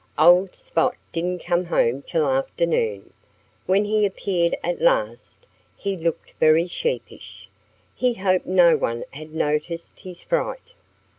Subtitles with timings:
[0.17, 3.13] Old Spot didn't come home till afternoon.
[3.67, 5.45] When he appeared at last
[5.77, 7.47] he looked very sheepish.
[7.93, 10.73] He hoped no one had noticed his fright.